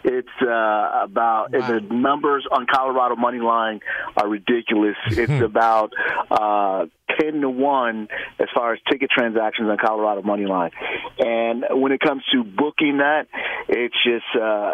[0.03, 1.67] It's uh, about Wow.
[1.67, 3.79] the numbers on Colorado money line
[4.17, 4.95] are ridiculous.
[5.07, 5.93] it's about
[6.31, 6.85] uh,
[7.19, 8.07] ten to one
[8.39, 10.71] as far as ticket transactions on Colorado money line,
[11.19, 13.27] and when it comes to booking that,
[13.69, 14.73] it's just uh,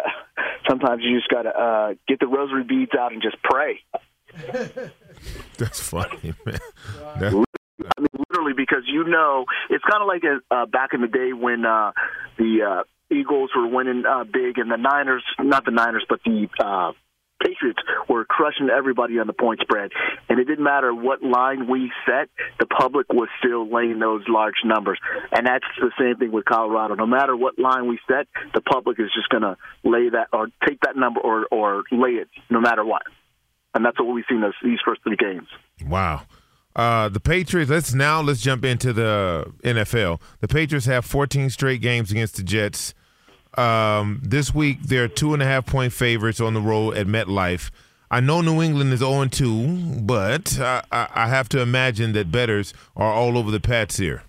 [0.68, 3.80] sometimes you just got to uh, get the rosary beads out and just pray.
[5.58, 6.58] That's funny, man.
[7.20, 7.44] That-
[7.96, 11.06] I mean, literally, because you know, it's kind of like a, uh, back in the
[11.06, 11.92] day when uh,
[12.36, 16.48] the uh, Eagles were winning uh, big, and the Niners, not the Niners, but the
[16.62, 16.92] uh,
[17.42, 19.90] Patriots were crushing everybody on the point spread.
[20.28, 24.56] And it didn't matter what line we set, the public was still laying those large
[24.64, 24.98] numbers.
[25.32, 26.94] And that's the same thing with Colorado.
[26.94, 30.48] No matter what line we set, the public is just going to lay that or
[30.66, 33.02] take that number or, or lay it no matter what.
[33.74, 35.46] And that's what we've seen those, these first three games.
[35.86, 36.22] Wow.
[36.78, 37.68] Uh, the Patriots.
[37.68, 40.20] Let's now let's jump into the NFL.
[40.40, 42.94] The Patriots have 14 straight games against the Jets.
[43.56, 47.72] Um, this week they're two and a half point favorites on the road at MetLife.
[48.12, 52.30] I know New England is 0 2, but I, I, I have to imagine that
[52.30, 54.22] bettors are all over the Pats here.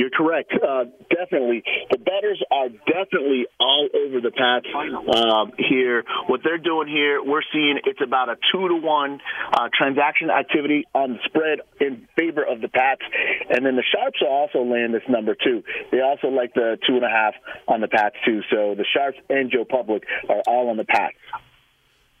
[0.00, 0.50] You're correct.
[0.54, 1.62] Uh, definitely.
[1.90, 6.04] The bettors are definitely all over the Pats um, here.
[6.26, 9.20] What they're doing here, we're seeing it's about a two to one
[9.52, 13.02] uh, transaction activity on the spread in favor of the Pats.
[13.50, 15.62] And then the Sharps are also laying this number too.
[15.92, 17.34] They also like the two and a half
[17.68, 18.40] on the Pats too.
[18.50, 21.16] So the Sharps and Joe Public are all on the Pats.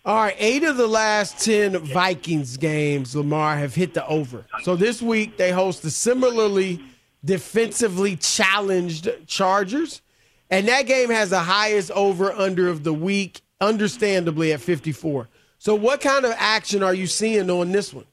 [0.04, 4.44] All right, eight of the last 10 Vikings games, Lamarr, have hit the over.
[4.64, 6.80] So this week they host a similarly
[7.24, 10.02] defensively challenged Chargers.
[10.50, 15.28] And that game has the highest over under of the week, understandably at 54.
[15.58, 18.06] So, what kind of action are you seeing on this one?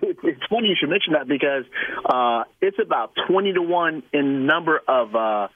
[0.00, 1.64] It's, funny you should mention that because
[2.06, 5.48] uh, it's about twenty to one in number of uh,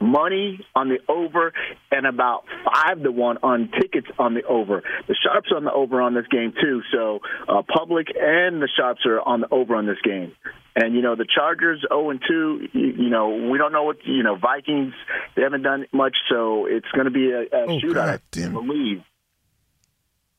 [0.00, 1.52] money on the over
[1.90, 4.82] and about five to one on tickets on the over.
[5.08, 8.68] The sharps are on the over on this game too, so uh, public and the
[8.76, 10.32] sharps are on the over on this game.
[10.76, 12.68] And you know the Chargers 0 and 2.
[12.72, 14.94] You, you know we don't know what you know Vikings.
[15.36, 17.94] They haven't done much, so it's going to be a, a Oh, shootout.
[17.94, 19.02] God I believe.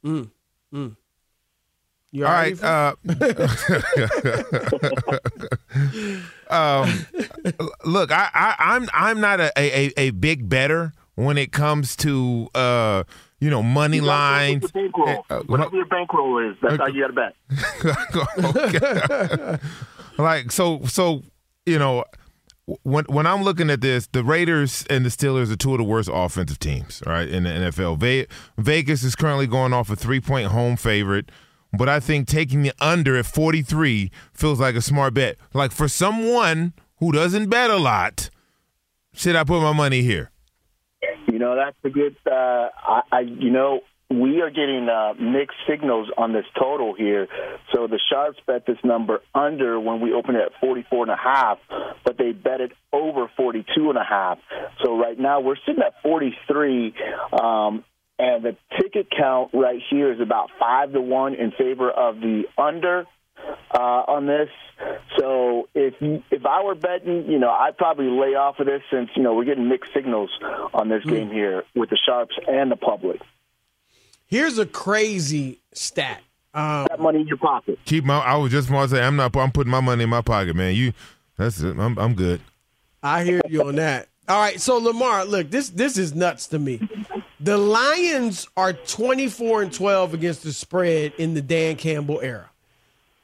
[0.05, 0.29] Mm.
[0.73, 0.95] Mm.
[2.13, 2.61] You All all right.
[2.61, 2.93] Uh,
[6.49, 7.05] um,
[7.85, 12.47] look, I, I, I'm I'm not a, a, a big bettor when it comes to
[12.53, 13.03] uh,
[13.39, 14.59] you know money You gotta line.
[14.61, 15.25] your bankroll.
[15.29, 17.13] Uh, Whatever your bankroll is, that's how you got to
[19.51, 19.61] bet.
[20.17, 21.23] Like so so
[21.65, 22.03] you know
[22.83, 25.83] when when I'm looking at this, the Raiders and the Steelers are two of the
[25.85, 27.97] worst offensive teams, right, in the NFL.
[27.97, 31.29] Ve- Vegas is currently going off a three point home favorite,
[31.73, 35.37] but I think taking the under at 43 feels like a smart bet.
[35.53, 38.29] Like for someone who doesn't bet a lot,
[39.13, 40.31] should I put my money here?
[41.27, 42.15] You know, that's a good.
[42.25, 43.81] Uh, I, I, you know,
[44.11, 47.27] we are getting uh, mixed signals on this total here.
[47.73, 51.15] So the sharps bet this number under when we opened it at 44 and a
[51.15, 51.59] half,
[52.03, 54.37] but they bet it over 42 and a half.
[54.83, 56.93] So right now we're sitting at 43.
[57.31, 57.83] Um,
[58.21, 62.43] and the ticket count right here is about five to one in favor of the
[62.55, 63.05] under
[63.73, 64.49] uh, on this.
[65.17, 69.09] So if if I were betting, you know, I'd probably lay off of this since
[69.15, 70.29] you know we're getting mixed signals
[70.73, 73.19] on this game here with the sharps and the public.
[74.27, 76.21] Here's a crazy stat.
[76.53, 77.79] Um, that money in your pocket.
[77.85, 78.19] Keep my.
[78.19, 79.35] I was just want to say I'm not.
[79.35, 80.75] I'm putting my money in my pocket, man.
[80.75, 80.93] You.
[81.37, 81.77] That's it.
[81.77, 81.97] I'm.
[81.97, 82.41] I'm good.
[83.01, 84.09] I hear you on that.
[84.27, 86.87] All right, so Lamarr, look, this this is nuts to me.
[87.43, 92.49] The Lions are 24 and 12 against the spread in the Dan Campbell era.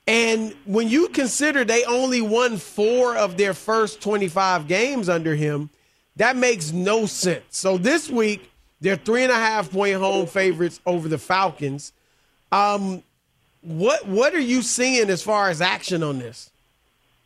[0.08, 5.70] And when you consider they only won 4 of their first 25 games under him,
[6.16, 7.44] that makes no sense.
[7.50, 8.50] So this week,
[8.82, 11.94] they're three and a half point home favorites over the Falcons.
[12.52, 13.04] Um
[13.62, 16.50] what what are you seeing as far as action on this?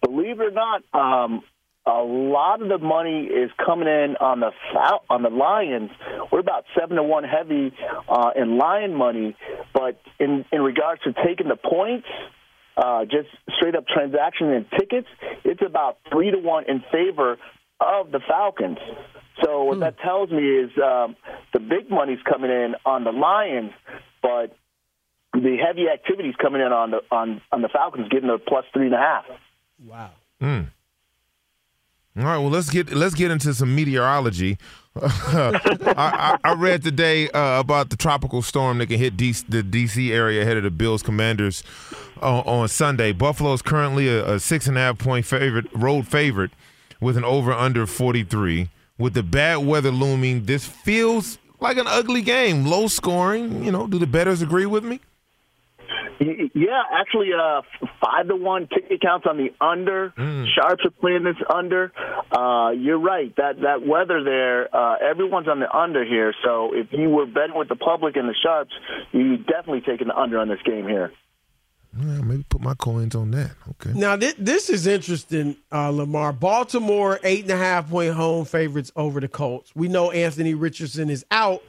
[0.02, 1.44] Believe it or not, um,
[1.86, 4.52] a lot of the money is coming in on the
[5.10, 5.90] on the Lions.
[6.32, 7.74] We're about seven to one heavy
[8.08, 9.36] uh, in Lion money,
[9.74, 12.08] but in in regards to taking the points,
[12.78, 15.08] uh, just straight up transactions and tickets,
[15.44, 17.38] it's about three to one in favor
[17.80, 18.78] of the Falcons.
[19.44, 21.16] So what that tells me is um,
[21.52, 23.72] the big money's coming in on the Lions,
[24.22, 24.56] but
[25.34, 28.86] the heavy activity's coming in on the on on the Falcons, getting a plus three
[28.86, 29.26] and a half.
[29.84, 30.12] Wow.
[30.40, 30.68] Mm.
[32.18, 34.58] All right, well let's get let's get into some meteorology.
[35.02, 39.64] I, I, I read today uh, about the tropical storm that can hit DC, the
[39.64, 41.64] DC area ahead of the Bills Commanders
[42.22, 43.14] uh, on Sunday.
[43.14, 46.52] Buffalo is currently a, a six and a half point favorite, road favorite,
[47.00, 48.70] with an over under forty three.
[48.98, 53.64] With the bad weather looming, this feels like an ugly game, low scoring.
[53.64, 55.00] You know, do the bettors agree with me?
[56.20, 57.62] Y- Yeah, actually, uh,
[58.00, 60.14] five to one ticket counts on the under.
[60.56, 61.92] Sharps are playing this under.
[62.32, 63.34] Uh, you're right.
[63.38, 66.34] That that weather there, uh, everyone's on the under here.
[66.44, 68.74] So if you were betting with the public and the sharps,
[69.12, 71.12] you definitely taking the under on this game here.
[71.98, 73.52] Yeah, maybe put my coins on that.
[73.72, 73.92] Okay.
[73.98, 76.40] Now this, this is interesting, uh, Lamarr.
[76.40, 79.74] Baltimore eight and a half point home favorites over the Colts.
[79.76, 81.62] We know Anthony Richardson is out,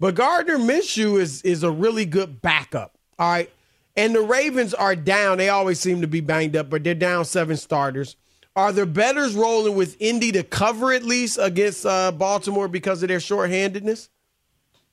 [0.00, 2.94] but Gardner Minshew is is a really good backup.
[3.20, 3.50] All right,
[3.98, 5.38] and the Ravens are down.
[5.38, 8.16] They always seem to be banged up, but they're down seven starters.
[8.54, 13.08] Are the bettors rolling with Indy to cover at least against uh, Baltimore because of
[13.08, 14.08] their shorthandedness?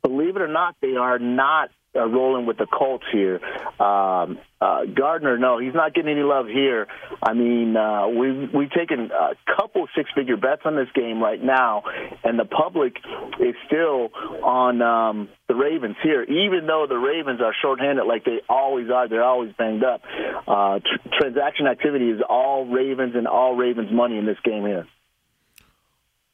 [0.02, 3.39] Believe it or not, they are not uh, rolling with the Colts here.
[3.79, 6.88] Um, uh, Gardner, no, he's not getting any love here.
[7.21, 11.84] I mean, uh, we've we've taken a couple six-figure bets on this game right now,
[12.23, 12.95] and the public
[13.39, 14.10] is still
[14.43, 19.08] on um, the Ravens here, even though the Ravens are shorthanded like they always are.
[19.08, 20.01] They're always banged up.
[20.47, 24.88] Uh, tr- transaction activity is all Ravens and all Ravens money in this game here.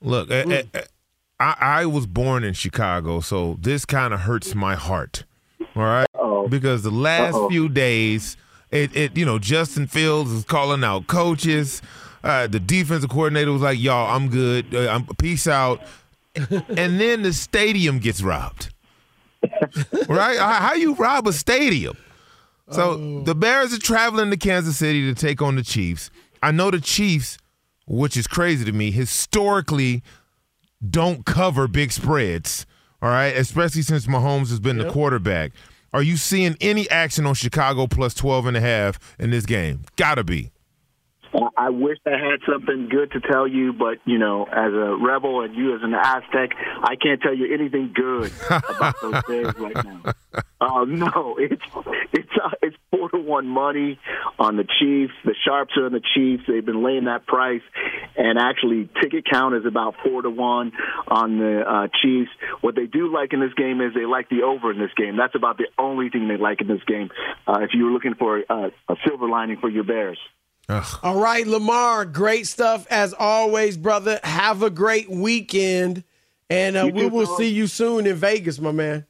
[0.01, 0.81] Look, eh, eh, eh,
[1.39, 5.25] I, I was born in Chicago, so this kind of hurts my heart.
[5.75, 7.49] All right, because the last Uh-oh.
[7.49, 8.35] few days,
[8.71, 11.81] it, it you know Justin Fields is calling out coaches.
[12.23, 14.73] Uh, the defensive coordinator was like, "Y'all, I'm good.
[14.75, 15.81] Uh, I'm peace out,"
[16.35, 18.73] and then the stadium gets robbed.
[20.07, 20.37] right?
[20.37, 21.97] How, how you rob a stadium?
[22.69, 26.09] So the Bears are traveling to Kansas City to take on the Chiefs.
[26.41, 27.37] I know the Chiefs,
[27.85, 30.03] which is crazy to me, historically
[30.89, 32.65] don't cover big spreads.
[33.01, 35.51] All right, especially since Mahomes has been the quarterback.
[35.93, 39.81] Are you seeing any action on Chicago plus 12 and a half in this game?
[39.97, 40.51] Gotta be.
[41.33, 44.97] Uh, I wish I had something good to tell you, but you know, as a
[45.01, 49.55] rebel and you as an Aztec, I can't tell you anything good about those Bears
[49.57, 50.13] right now.
[50.59, 51.63] Uh, no, it's
[52.13, 53.99] it's uh, it's four to one money
[54.37, 55.13] on the Chiefs.
[55.25, 56.43] The sharps are on the Chiefs.
[56.47, 57.63] They've been laying that price,
[58.17, 60.73] and actually, ticket count is about four to one
[61.07, 62.29] on the uh, Chiefs.
[62.61, 65.17] What they do like in this game is they like the over in this game.
[65.17, 67.09] That's about the only thing they like in this game.
[67.47, 70.19] Uh, if you were looking for uh, a silver lining for your Bears.
[71.03, 74.19] All right, Lamarr, great stuff as always, brother.
[74.23, 76.03] Have a great weekend,
[76.49, 79.05] and uh, we will see you soon in Vegas, my man.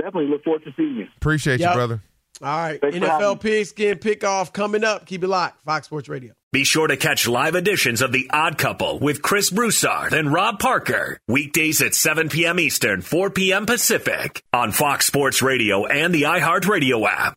[0.00, 1.06] Definitely look forward to seeing you.
[1.16, 1.70] Appreciate Yep.
[1.70, 2.02] you, brother.
[2.40, 5.06] All right, Thanks NFL pigskin pick off coming up.
[5.06, 5.64] Keep it locked.
[5.64, 6.34] Fox Sports Radio.
[6.52, 10.58] Be sure to catch live editions of The Odd Couple with Chris Broussard and Rob
[10.60, 11.18] Parker.
[11.28, 12.58] Weekdays at 7 p.m.
[12.60, 13.66] Eastern, 4 p.m.
[13.66, 17.36] Pacific on Fox Sports Radio and the iHeartRadio app.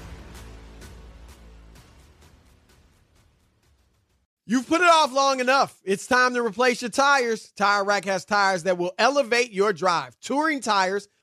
[4.51, 5.79] You've put it off long enough.
[5.85, 7.53] It's time to replace your tires.
[7.55, 10.19] Tire Rack has tires that will elevate your drive.
[10.19, 11.07] Touring tires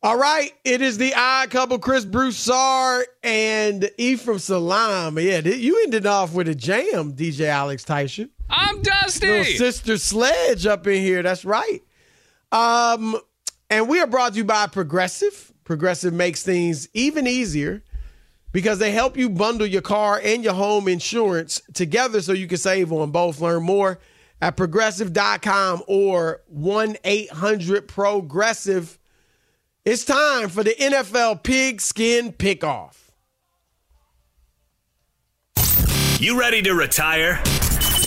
[0.00, 5.18] All right, it is the odd couple, Chris Broussard and Ephraim Salaam.
[5.18, 8.30] Yeah, you ended off with a jam, DJ Alex Tyson.
[8.48, 9.26] I'm Dusty.
[9.26, 11.24] Little sister sledge up in here.
[11.24, 11.80] That's right.
[12.52, 13.18] Um,
[13.70, 15.52] and we are brought to you by Progressive.
[15.64, 17.82] Progressive makes things even easier
[18.52, 22.56] because they help you bundle your car and your home insurance together so you can
[22.58, 23.40] save on both.
[23.40, 23.98] Learn more
[24.40, 28.97] at progressive.com or 1 800 Progressive.
[29.90, 32.94] It's time for the NFL Pigskin Pickoff.
[36.20, 37.42] You ready to retire?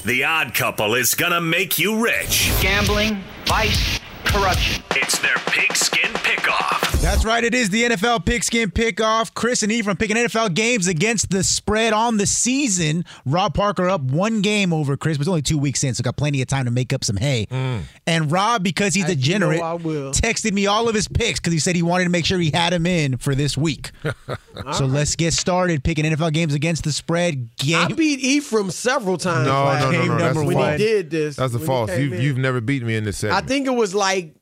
[0.05, 2.51] The Odd Couple is gonna make you rich.
[2.61, 4.83] Gambling, vice, corruption.
[4.91, 6.80] It's their pigskin pickoff.
[7.01, 7.43] That's right.
[7.43, 9.33] It is the NFL Pigskin Pickoff.
[9.33, 13.05] Chris and Ephraim picking NFL games against the spread on the season.
[13.25, 16.15] Rob Parker up one game over Chris, but it's only two weeks in, so got
[16.15, 17.47] plenty of time to make up some hay.
[17.49, 17.81] Mm.
[18.05, 19.79] And Rob, because he's As you degenerate, know
[20.11, 22.51] texted me all of his picks because he said he wanted to make sure he
[22.51, 23.89] had him in for this week.
[24.73, 27.55] so let's get started picking NFL games against the spread.
[27.57, 27.77] Game.
[27.77, 27.97] I Game.
[27.97, 29.47] beat Ephraim several times.
[29.47, 30.17] No, last no, no, Game no.
[30.19, 30.71] That's number when one.
[30.73, 31.35] he did this.
[31.35, 31.97] That's the when he false.
[31.97, 33.31] You've, you've never beaten me in this set.
[33.31, 34.35] I think it was like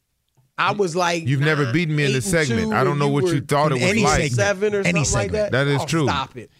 [0.59, 2.73] I was like You've never beaten me in and segment.
[2.73, 4.11] I don't know what you thought it was like.
[4.13, 4.31] segment.
[4.33, 5.51] Seven or Any something like that.
[5.53, 6.05] That is Oh, true.
[6.05, 6.51] Stop it.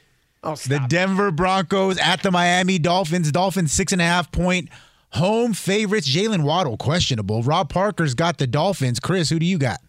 [0.42, 0.90] Oh, The stop it.
[0.90, 3.32] Denver Broncos at the Miami Dolphins.
[3.32, 4.70] Dolphins six and a half point
[5.12, 6.10] home favorites.
[6.10, 7.44] Jaylen Waddle questionable.
[7.44, 9.00] Rob Parker's got the Dolphins.
[9.00, 9.80] Chris, who do you got?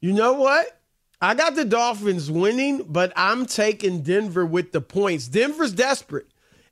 [0.00, 0.66] You know what?
[1.20, 5.28] I got the Dolphins winning, but I'm taking Denver with the points.
[5.28, 6.26] Denver's desperate,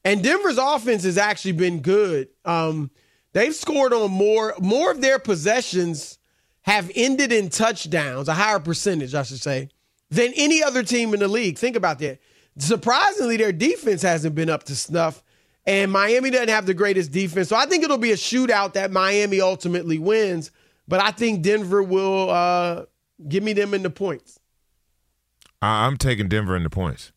[0.05, 2.29] and Denver's offense has actually been good.
[2.45, 2.91] Um,
[3.33, 6.19] they've scored on more more of their possessions
[6.63, 9.69] have ended in touchdowns, a higher percentage, I should say,
[10.11, 11.59] than any other team in the league.
[11.59, 12.19] Think about that.
[12.59, 15.23] Surprisingly, their defense hasn't been up to snuff,
[15.67, 17.49] and Miami doesn't have the greatest defense.
[17.49, 20.51] So I think it'll be a shootout that Miami ultimately wins.
[20.87, 22.85] But I think Denver will uh,
[23.29, 24.39] give me them in the points.
[25.63, 27.13] I'm taking Denver in the points.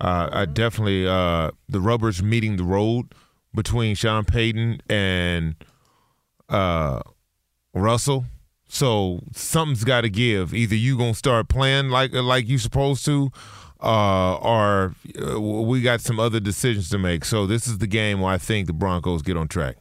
[0.00, 3.14] Uh, I definitely uh, the rubber's meeting the road
[3.54, 5.54] between Sean Payton and
[6.48, 7.00] uh,
[7.72, 8.26] Russell.
[8.66, 10.54] So something's got to give.
[10.54, 13.30] Either you gonna start playing like like you supposed to,
[13.80, 17.24] uh, or uh, we got some other decisions to make.
[17.24, 19.76] So this is the game where I think the Broncos get on track.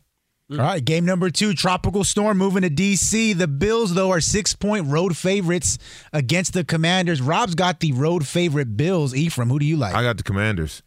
[0.52, 3.36] All right, game number two, tropical storm moving to DC.
[3.36, 5.80] The Bills, though, are six point road favorites
[6.12, 7.22] against the Commanders.
[7.22, 9.16] Rob's got the road favorite Bills.
[9.16, 9.96] Ephraim, who do you like?
[9.96, 10.84] I got the Commanders.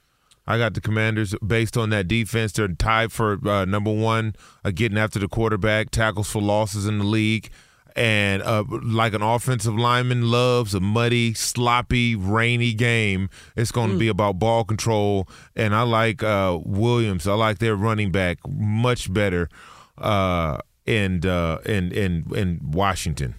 [0.47, 2.53] I got the Commanders based on that defense.
[2.53, 6.99] They're tied for uh, number one, uh, getting after the quarterback, tackles for losses in
[6.99, 7.51] the league.
[7.97, 13.97] And uh, like an offensive lineman loves a muddy, sloppy, rainy game, it's going to
[13.97, 15.27] be about ball control.
[15.57, 17.27] And I like uh, Williams.
[17.27, 19.49] I like their running back much better
[19.97, 23.37] uh, in, uh, in in in Washington.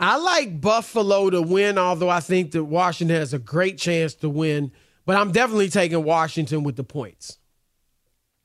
[0.00, 4.28] I like Buffalo to win, although I think that Washington has a great chance to
[4.28, 4.72] win.
[5.06, 7.38] But I'm definitely taking Washington with the points.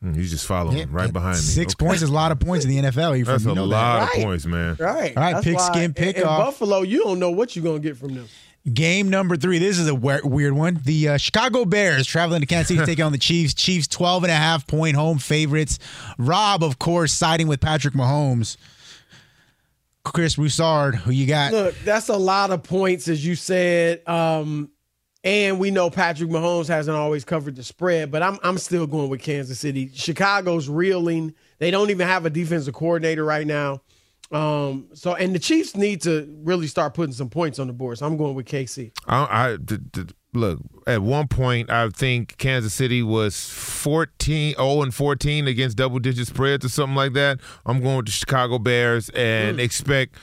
[0.04, 1.42] Mm, You just follow him right behind me.
[1.42, 1.86] Six Okay.
[1.86, 3.16] points is a lot of points in the NFL.
[3.18, 3.26] Ephraim.
[3.36, 3.76] That's You a know that.
[3.76, 4.24] lot of Right.
[4.24, 4.78] points, man.
[4.80, 5.18] Right.
[5.18, 6.46] All right, That's pigskin why- pick in, in off.
[6.46, 8.28] Buffalo, you don't know what you're going to get from them.
[8.74, 9.58] Game number three.
[9.60, 10.80] This is a weird one.
[10.86, 13.54] The uh, Chicago Bears traveling to Kansas City to take on the Chiefs.
[13.54, 15.80] Chiefs 12 and a half point home favorites.
[16.18, 18.58] Rob, of course, siding with Patrick Mahomes.
[20.06, 21.52] Chris Broussard, who you got?
[21.52, 24.08] Look, that's a lot of points, as you said.
[24.08, 24.70] Um,
[25.24, 29.10] and we know Patrick Mahomes hasn't always covered the spread, but I'm I'm still going
[29.10, 29.92] with Kansas City.
[29.94, 31.34] Chicago's reeling.
[31.58, 33.82] They don't even have a defensive coordinator right now.
[34.32, 37.98] Um, so and the Chiefs need to really start putting some points on the board.
[37.98, 38.92] So I'm going with KC.
[39.08, 41.72] I, I d- d- look at one point.
[41.72, 46.96] I think Kansas City was 14, 0 and 14 against double digit spreads or something
[46.96, 47.40] like that.
[47.66, 50.16] I'm going with the Chicago Bears and expect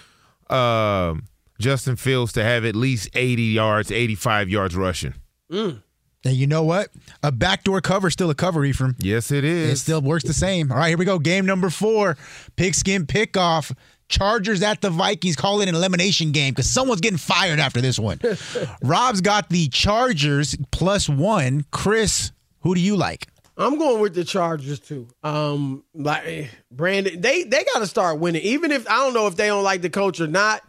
[0.49, 1.24] um
[1.59, 5.14] Justin Fields to have at least 80 yards, 85 yards rushing.
[5.50, 6.88] And you know what?
[7.22, 8.96] A backdoor cover still a cover, Ephraim.
[8.98, 9.70] Yes, it is.
[9.70, 10.72] It still works the same.
[10.72, 11.18] All right, here we go.
[11.18, 12.16] Game number four.
[12.57, 13.72] Pigskin pickoff.
[14.09, 15.36] Chargers at the Vikings.
[15.36, 18.20] Call it an elimination game because someone's getting fired after this one.
[18.82, 21.64] Rob's got the Chargers plus one.
[21.70, 23.28] Chris, who do you like?
[23.57, 25.09] I'm going with the Chargers too.
[25.22, 28.42] Um, like Brandon, they they got to start winning.
[28.42, 30.62] Even if I don't know if they don't like the coach or not,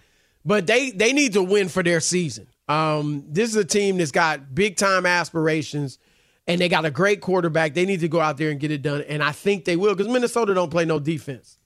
[0.47, 2.47] but they they need to win for their season.
[2.69, 5.99] Um, this is a team that's got big time aspirations,
[6.47, 7.73] and they got a great quarterback.
[7.73, 9.93] They need to go out there and get it done, and I think they will
[9.93, 11.59] because Minnesota don't play no defense.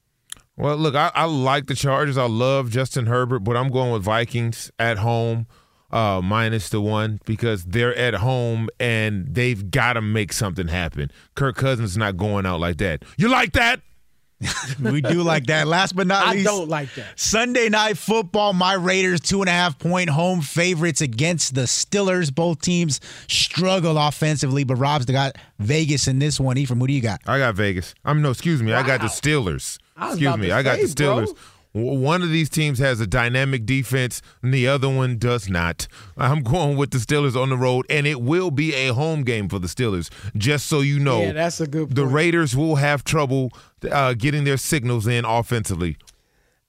[0.57, 2.17] Well, look, I, I like the Chargers.
[2.17, 5.47] I love Justin Herbert, but I'm going with Vikings at home,
[5.91, 11.11] uh, minus the one because they're at home and they've got to make something happen.
[11.35, 13.03] Kirk Cousins is not going out like that.
[13.17, 13.81] You like that?
[14.81, 15.67] We do like that.
[15.67, 17.19] Last but not I least, don't like that.
[17.19, 18.53] Sunday night football.
[18.53, 22.33] My Raiders two and a half point home favorites against the Steelers.
[22.33, 26.57] Both teams struggle offensively, but Rob's got Vegas in this one.
[26.57, 27.21] Ephraim, who do you got?
[27.27, 27.93] I got Vegas.
[28.03, 28.73] I'm no, excuse me.
[28.73, 29.77] I got the Steelers.
[30.01, 30.51] Excuse me.
[30.51, 31.05] I got the say, bro.
[31.17, 31.25] Steelers.
[31.27, 31.35] W-
[31.73, 35.87] One of these teams has a dynamic defense, and the other one does not.
[36.17, 39.47] I'm going with the Steelers on the road, and it will be a home game
[39.47, 40.09] for the Steelers.
[40.35, 42.05] Just so you know, Yeah, that's a good the.
[42.05, 43.51] Raiders will have trouble
[43.89, 45.97] uh, getting their signals in offensively.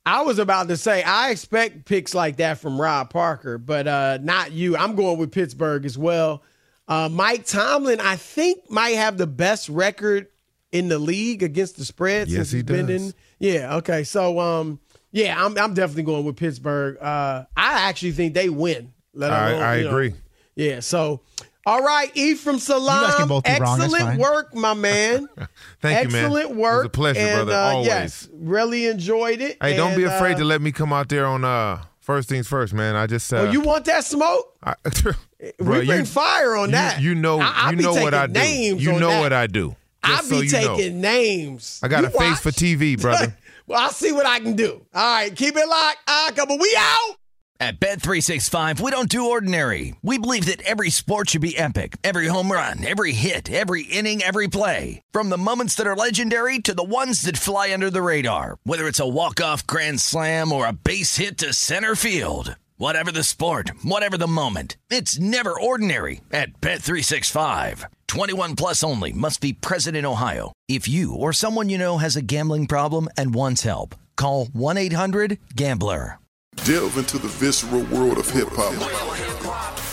[0.05, 4.19] I was about to say I expect picks like that from Rob Parker, but uh,
[4.21, 4.77] not you.
[4.77, 6.43] I'm going with Pittsburgh as well.
[6.89, 10.27] Uh, Mike Tomlin, I think, might have the best record
[10.73, 12.29] in the league against the spread.
[12.29, 13.15] Yes, since he he's been in.
[13.39, 13.77] Yeah.
[13.77, 14.05] Okay.
[14.05, 14.81] So, um,
[15.13, 16.97] yeah, I'm I'm definitely going with Pittsburgh.
[17.01, 18.93] Uh, I actually think they win.
[19.15, 19.91] Let I- alone, I you know.
[19.91, 20.15] agree.
[20.57, 20.81] Yeah.
[20.81, 21.21] So,
[21.65, 23.05] all right, Ephraim Salaam.
[23.05, 25.29] guys can both be wrong, Excellent work, my man.
[25.81, 26.25] Thank you, man.
[26.25, 26.87] Excellent It was work.
[26.87, 27.87] a pleasure, and, brother, uh, always.
[27.87, 29.59] Yes, really enjoyed it.
[29.63, 32.49] Hey, don't be afraid uh, to let me come out there on uh, first things
[32.49, 32.97] first, man.
[32.97, 34.57] I just uh, Oh, you want that smoke?
[34.63, 34.75] I,
[35.41, 37.01] we bring you- fire on you- that.
[37.01, 38.33] You know, I, I you be know what taking I do.
[38.33, 39.21] Names You know that.
[39.21, 39.77] what I do.
[40.05, 41.09] I Just be so taking know.
[41.11, 41.81] names.
[41.83, 42.51] I got You a face for?
[42.51, 43.37] TV, brother.
[43.73, 44.85] Well, I'll see what I can do.
[44.93, 46.01] All right, keep it locked.
[46.07, 46.59] Ah, couple.
[46.59, 47.17] We out.
[47.59, 49.95] At Bet 365, we don't do ordinary.
[50.03, 51.97] We believe that every sport should be epic.
[52.05, 55.01] Every home run, every hit, every inning, every play.
[55.13, 58.59] From the moments that are legendary to the ones that fly under the radar.
[58.65, 62.57] Whether it's a walk-off grand slam or a base hit to center field.
[62.83, 67.85] Whatever the sport, whatever the moment, it's never ordinary at Bet365.
[68.09, 70.53] 21 plus only must be present in Ohio.
[70.69, 76.19] If you or someone you know has a gambling problem and wants help, call 1-800-GAMBLER.
[76.65, 78.73] Delve into the visceral world of hip hop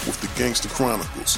[0.07, 1.37] with the Gangster Chronicles,